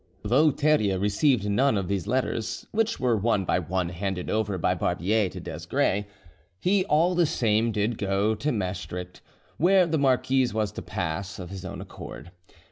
[0.23, 4.73] Though Theria received none of these letters, which were one by one handed over by
[4.73, 6.05] Barbier to Desgrais,
[6.59, 9.21] he all the same did go to Maestricht,
[9.57, 12.31] where the marquise was to pass, of his own accord.